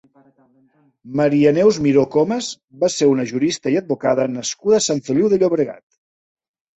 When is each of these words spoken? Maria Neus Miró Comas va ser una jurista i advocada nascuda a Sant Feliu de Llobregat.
Maria 1.19 1.49
Neus 1.57 1.75
Miró 1.87 2.05
Comas 2.15 2.47
va 2.83 2.89
ser 2.93 3.09
una 3.09 3.25
jurista 3.33 3.73
i 3.75 3.77
advocada 3.81 4.25
nascuda 4.39 4.79
a 4.81 4.85
Sant 4.87 5.03
Feliu 5.11 5.31
de 5.35 5.39
Llobregat. 5.45 5.83